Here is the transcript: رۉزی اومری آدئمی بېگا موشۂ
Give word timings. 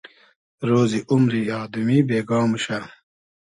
رۉزی 0.67 0.99
اومری 1.11 1.41
آدئمی 1.61 1.97
بېگا 2.07 2.39
موشۂ 2.49 2.79